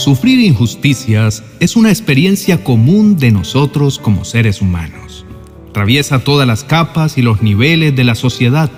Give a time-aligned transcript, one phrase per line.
[0.00, 5.26] Sufrir injusticias es una experiencia común de nosotros como seres humanos.
[5.68, 8.70] Atraviesa todas las capas y los niveles de la sociedad,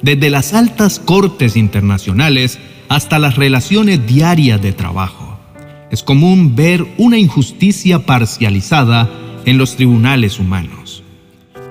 [0.00, 2.58] desde las altas cortes internacionales
[2.88, 5.38] hasta las relaciones diarias de trabajo.
[5.90, 9.10] Es común ver una injusticia parcializada
[9.44, 11.02] en los tribunales humanos.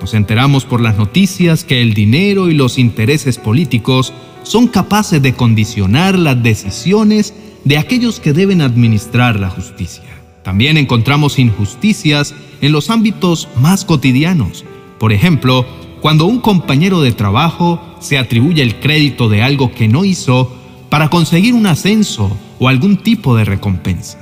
[0.00, 4.12] Nos enteramos por las noticias que el dinero y los intereses políticos
[4.44, 7.34] son capaces de condicionar las decisiones
[7.64, 10.04] de aquellos que deben administrar la justicia.
[10.42, 14.64] También encontramos injusticias en los ámbitos más cotidianos.
[14.98, 15.66] Por ejemplo,
[16.00, 20.52] cuando un compañero de trabajo se atribuye el crédito de algo que no hizo
[20.88, 24.18] para conseguir un ascenso o algún tipo de recompensa.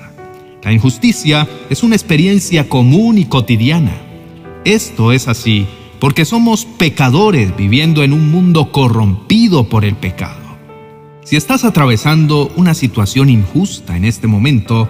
[0.62, 3.93] La injusticia es una experiencia común y cotidiana.
[4.65, 5.67] Esto es así
[5.98, 10.40] porque somos pecadores viviendo en un mundo corrompido por el pecado.
[11.30, 14.89] Si estás atravesando una situación injusta en este momento,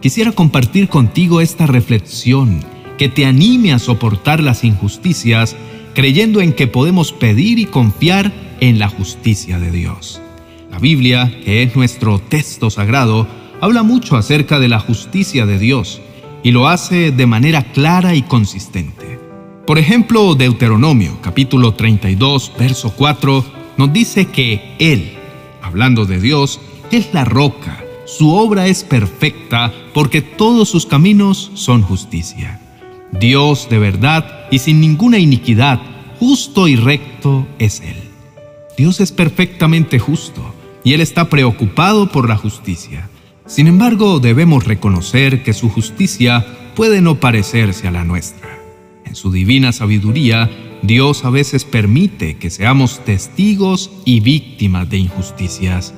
[0.00, 2.60] quisiera compartir contigo esta reflexión
[2.98, 5.56] que te anime a soportar las injusticias
[5.92, 10.22] creyendo en que podemos pedir y confiar en la justicia de Dios.
[10.70, 13.26] La Biblia, que es nuestro texto sagrado,
[13.60, 16.00] habla mucho acerca de la justicia de Dios
[16.44, 19.18] y lo hace de manera clara y consistente.
[19.66, 23.44] Por ejemplo, Deuteronomio capítulo 32, verso 4,
[23.78, 25.18] nos dice que Él,
[25.72, 27.82] hablando de Dios, es la roca.
[28.04, 32.60] Su obra es perfecta porque todos sus caminos son justicia.
[33.18, 35.80] Dios de verdad y sin ninguna iniquidad,
[36.20, 37.96] justo y recto es Él.
[38.76, 40.42] Dios es perfectamente justo
[40.84, 43.08] y Él está preocupado por la justicia.
[43.46, 46.44] Sin embargo, debemos reconocer que su justicia
[46.76, 48.61] puede no parecerse a la nuestra.
[49.12, 50.48] En su divina sabiduría,
[50.80, 55.92] Dios a veces permite que seamos testigos y víctimas de injusticias.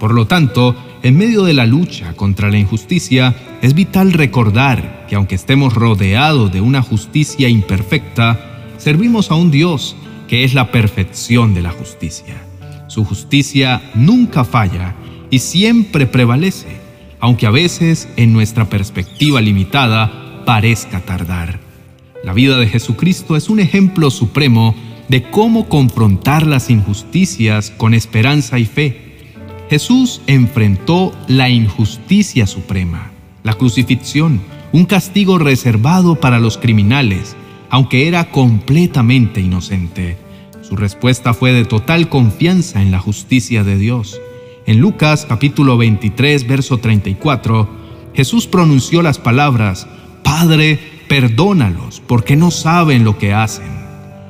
[0.00, 5.14] Por lo tanto, en medio de la lucha contra la injusticia, es vital recordar que
[5.14, 9.94] aunque estemos rodeados de una justicia imperfecta, servimos a un Dios
[10.26, 12.42] que es la perfección de la justicia.
[12.88, 14.96] Su justicia nunca falla
[15.30, 16.80] y siempre prevalece,
[17.20, 21.67] aunque a veces en nuestra perspectiva limitada parezca tardar.
[22.24, 24.74] La vida de Jesucristo es un ejemplo supremo
[25.08, 29.16] de cómo confrontar las injusticias con esperanza y fe.
[29.70, 33.12] Jesús enfrentó la injusticia suprema,
[33.44, 34.40] la crucifixión,
[34.72, 37.36] un castigo reservado para los criminales,
[37.70, 40.16] aunque era completamente inocente.
[40.60, 44.20] Su respuesta fue de total confianza en la justicia de Dios.
[44.66, 47.68] En Lucas capítulo 23, verso 34,
[48.12, 49.86] Jesús pronunció las palabras,
[50.24, 53.66] Padre, perdónalos porque no saben lo que hacen.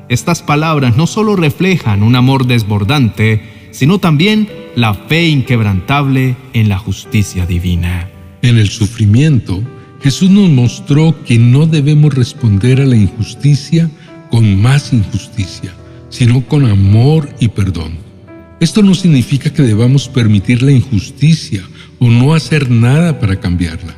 [0.09, 6.79] Estas palabras no solo reflejan un amor desbordante, sino también la fe inquebrantable en la
[6.79, 8.09] justicia divina.
[8.41, 9.63] En el sufrimiento,
[10.01, 13.91] Jesús nos mostró que no debemos responder a la injusticia
[14.31, 15.75] con más injusticia,
[16.09, 17.99] sino con amor y perdón.
[18.61, 21.63] Esto no significa que debamos permitir la injusticia
[21.99, 23.95] o no hacer nada para cambiarla.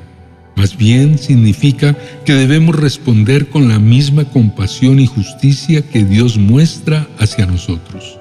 [0.57, 7.09] Más bien significa que debemos responder con la misma compasión y justicia que Dios muestra
[7.19, 8.19] hacia nosotros.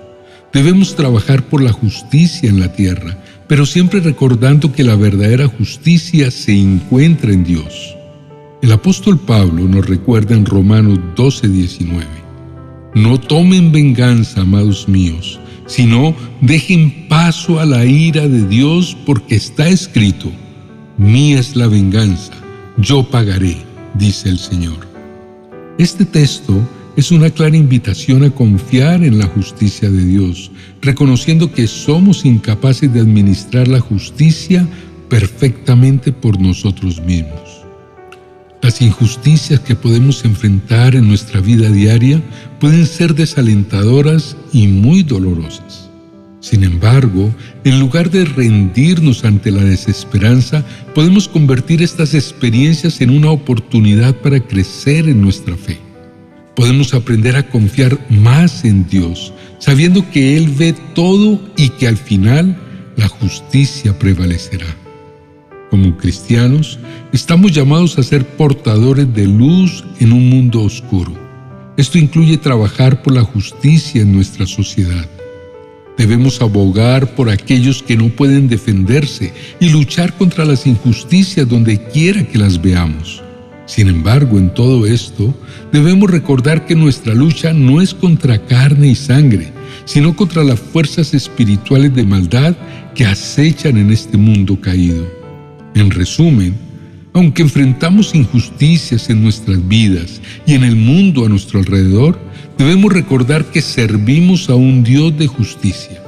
[0.53, 3.17] Debemos trabajar por la justicia en la tierra,
[3.47, 7.95] pero siempre recordando que la verdadera justicia se encuentra en Dios.
[8.61, 12.05] El apóstol Pablo nos recuerda en Romanos 12:19,
[12.95, 19.69] No tomen venganza, amados míos, sino dejen paso a la ira de Dios porque está
[19.69, 20.31] escrito,
[20.99, 22.33] Mía es la venganza,
[22.75, 23.55] yo pagaré,
[23.93, 24.85] dice el Señor.
[25.77, 26.59] Este texto
[26.97, 30.51] es una clara invitación a confiar en la justicia de Dios,
[30.81, 34.67] reconociendo que somos incapaces de administrar la justicia
[35.07, 37.63] perfectamente por nosotros mismos.
[38.61, 42.21] Las injusticias que podemos enfrentar en nuestra vida diaria
[42.59, 45.88] pueden ser desalentadoras y muy dolorosas.
[46.41, 47.33] Sin embargo,
[47.65, 50.63] en lugar de rendirnos ante la desesperanza,
[50.95, 55.77] podemos convertir estas experiencias en una oportunidad para crecer en nuestra fe.
[56.55, 61.97] Podemos aprender a confiar más en Dios, sabiendo que Él ve todo y que al
[61.97, 62.57] final
[62.95, 64.67] la justicia prevalecerá.
[65.69, 66.79] Como cristianos,
[67.11, 71.13] estamos llamados a ser portadores de luz en un mundo oscuro.
[71.75, 75.07] Esto incluye trabajar por la justicia en nuestra sociedad
[75.99, 82.25] Debemos abogar por aquellos que no pueden defenderse y luchar contra las injusticias donde quiera
[82.25, 83.21] que las veamos.
[83.65, 85.35] Sin embargo, en todo esto,
[85.73, 89.51] debemos recordar que nuestra lucha no es contra carne y sangre,
[89.83, 92.55] sino contra las fuerzas espirituales de maldad
[92.95, 95.05] que acechan en este mundo caído.
[95.75, 96.55] En resumen,
[97.13, 102.19] aunque enfrentamos injusticias en nuestras vidas y en el mundo a nuestro alrededor,
[102.57, 106.03] debemos recordar que servimos a un Dios de justicia.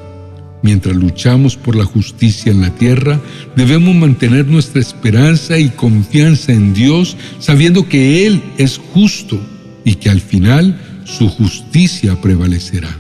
[0.64, 3.20] Mientras luchamos por la justicia en la tierra,
[3.56, 9.40] debemos mantener nuestra esperanza y confianza en Dios, sabiendo que Él es justo
[9.84, 12.96] y que al final su justicia prevalecerá.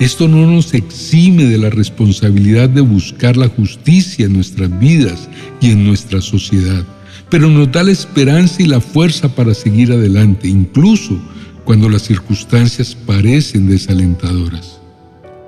[0.00, 5.28] Esto no nos exime de la responsabilidad de buscar la justicia en nuestras vidas
[5.60, 6.84] y en nuestra sociedad,
[7.32, 11.18] pero nos da la esperanza y la fuerza para seguir adelante, incluso
[11.64, 14.82] cuando las circunstancias parecen desalentadoras.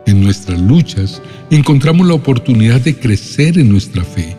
[0.06, 1.20] En nuestras luchas
[1.50, 4.34] encontramos la oportunidad de crecer en nuestra fe,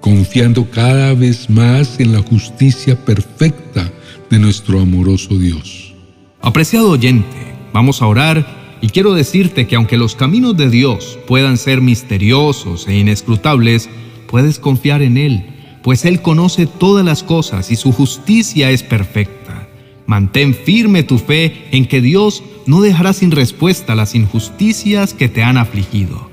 [0.00, 3.88] confiando cada vez más en la justicia perfecta
[4.28, 5.94] de nuestro amoroso Dios.
[6.40, 11.56] Apreciado oyente, vamos a orar y quiero decirte que aunque los caminos de Dios puedan
[11.56, 13.88] ser misteriosos e inescrutables,
[14.26, 19.68] puedes confiar en Él, pues Él conoce todas las cosas y su justicia es perfecta.
[20.06, 25.42] Mantén firme tu fe en que Dios no dejará sin respuesta las injusticias que te
[25.42, 26.28] han afligido,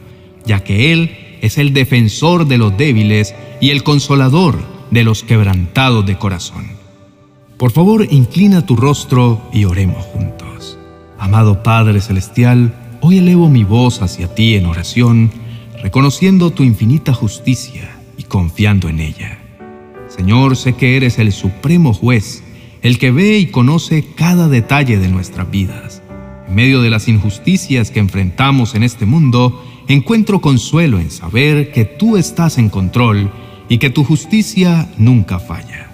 [0.45, 1.11] ya que Él
[1.41, 4.57] es el defensor de los débiles y el consolador
[4.91, 6.65] de los quebrantados de corazón.
[7.57, 10.77] Por favor, inclina tu rostro y oremos juntos.
[11.19, 15.31] Amado Padre Celestial, hoy elevo mi voz hacia ti en oración,
[15.81, 19.39] reconociendo tu infinita justicia y confiando en ella.
[20.09, 22.43] Señor, sé que eres el supremo juez,
[22.81, 26.01] el que ve y conoce cada detalle de nuestras vidas.
[26.47, 31.85] En medio de las injusticias que enfrentamos en este mundo, encuentro consuelo en saber que
[31.85, 33.31] tú estás en control
[33.69, 35.89] y que tu justicia nunca falla.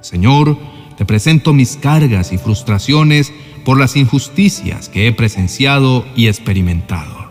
[0.00, 0.58] Señor,
[0.96, 3.32] te presento mis cargas y frustraciones
[3.64, 7.28] por las injusticias que he presenciado y experimentado.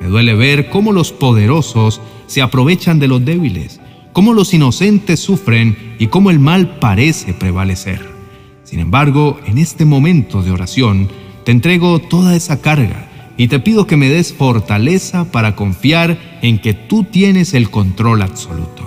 [0.00, 3.79] Me duele ver cómo los poderosos se aprovechan de los débiles,
[4.12, 8.08] cómo los inocentes sufren y cómo el mal parece prevalecer.
[8.64, 11.08] Sin embargo, en este momento de oración,
[11.44, 16.58] te entrego toda esa carga y te pido que me des fortaleza para confiar en
[16.58, 18.86] que tú tienes el control absoluto.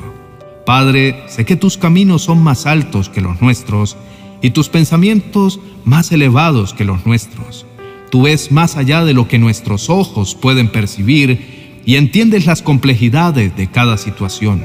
[0.66, 3.98] Padre, sé que tus caminos son más altos que los nuestros
[4.42, 7.66] y tus pensamientos más elevados que los nuestros.
[8.12, 13.58] Tú ves más allá de lo que nuestros ojos pueden percibir y entiendes las complejidades
[13.58, 14.64] de cada situación.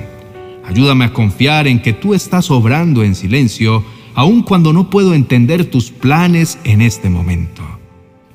[0.68, 3.82] Ayúdame a confiar en que tú estás obrando en silencio,
[4.14, 7.62] aun cuando no puedo entender tus planes en este momento.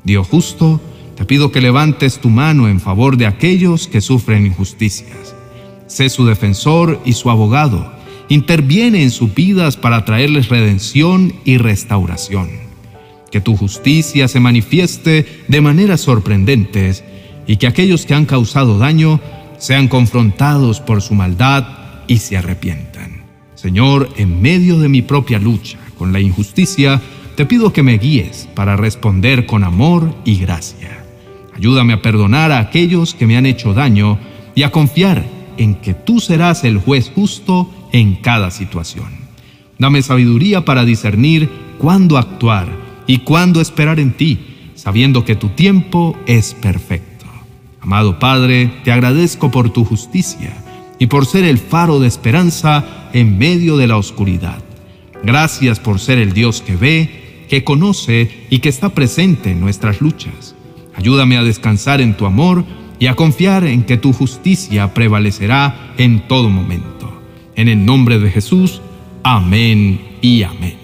[0.03, 0.81] Dios justo,
[1.15, 5.35] te pido que levantes tu mano en favor de aquellos que sufren injusticias.
[5.85, 7.93] Sé su defensor y su abogado.
[8.29, 12.49] Interviene en sus vidas para traerles redención y restauración.
[13.31, 17.03] Que tu justicia se manifieste de maneras sorprendentes
[17.45, 19.19] y que aquellos que han causado daño
[19.59, 23.23] sean confrontados por su maldad y se arrepientan.
[23.55, 27.01] Señor, en medio de mi propia lucha con la injusticia,
[27.35, 31.03] te pido que me guíes para responder con amor y gracia.
[31.55, 34.19] Ayúdame a perdonar a aquellos que me han hecho daño
[34.53, 35.23] y a confiar
[35.57, 39.07] en que tú serás el juez justo en cada situación.
[39.79, 42.67] Dame sabiduría para discernir cuándo actuar
[43.07, 47.25] y cuándo esperar en ti, sabiendo que tu tiempo es perfecto.
[47.81, 50.62] Amado Padre, te agradezco por tu justicia
[51.03, 54.63] y por ser el faro de esperanza en medio de la oscuridad.
[55.21, 59.99] Gracias por ser el Dios que ve, que conoce y que está presente en nuestras
[59.99, 60.55] luchas.
[60.95, 62.63] Ayúdame a descansar en tu amor
[62.99, 67.21] y a confiar en que tu justicia prevalecerá en todo momento.
[67.57, 68.79] En el nombre de Jesús,
[69.23, 70.77] amén y amén.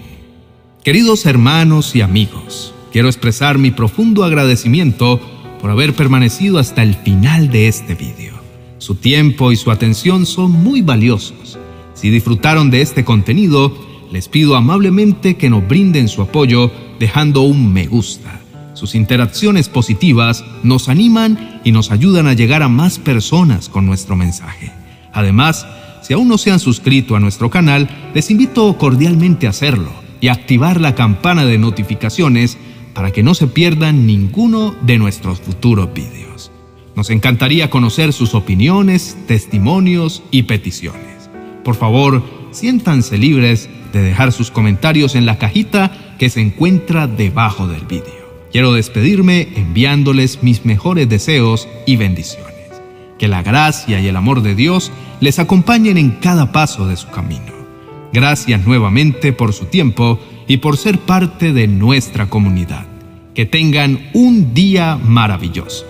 [0.84, 5.18] Queridos hermanos y amigos, quiero expresar mi profundo agradecimiento
[5.62, 8.39] por haber permanecido hasta el final de este vídeo.
[8.80, 11.58] Su tiempo y su atención son muy valiosos.
[11.92, 13.76] Si disfrutaron de este contenido,
[14.10, 18.40] les pido amablemente que nos brinden su apoyo dejando un me gusta.
[18.72, 24.16] Sus interacciones positivas nos animan y nos ayudan a llegar a más personas con nuestro
[24.16, 24.72] mensaje.
[25.12, 25.66] Además,
[26.00, 30.28] si aún no se han suscrito a nuestro canal, les invito cordialmente a hacerlo y
[30.28, 32.56] activar la campana de notificaciones
[32.94, 36.49] para que no se pierdan ninguno de nuestros futuros vídeos.
[36.96, 41.30] Nos encantaría conocer sus opiniones, testimonios y peticiones.
[41.64, 47.66] Por favor, siéntanse libres de dejar sus comentarios en la cajita que se encuentra debajo
[47.66, 48.20] del vídeo.
[48.52, 52.50] Quiero despedirme enviándoles mis mejores deseos y bendiciones.
[53.18, 57.08] Que la gracia y el amor de Dios les acompañen en cada paso de su
[57.10, 57.52] camino.
[58.12, 60.18] Gracias nuevamente por su tiempo
[60.48, 62.86] y por ser parte de nuestra comunidad.
[63.34, 65.89] Que tengan un día maravilloso.